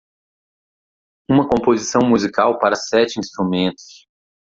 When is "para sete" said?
2.57-3.19